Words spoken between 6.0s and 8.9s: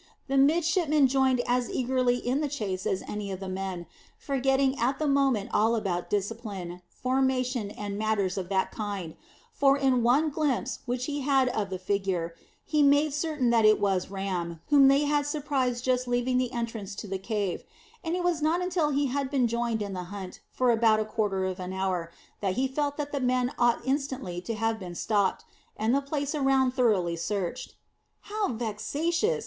discipline, formation, and matters of that